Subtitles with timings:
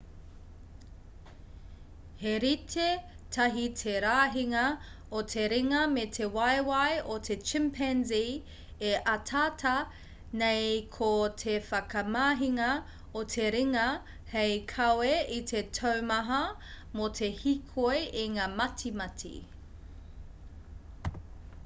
[2.21, 2.75] he rite
[3.33, 4.61] tahi te rahinga
[5.19, 8.31] o te ringa me te waewae o te chimpanzee
[8.91, 9.73] e ataata
[10.41, 11.11] nei ko
[11.43, 12.71] te whakamahinga
[13.21, 13.87] o te ringa
[14.33, 16.39] hei kawe i te taumaha
[17.01, 19.35] mō te hīkoi i ngā matimati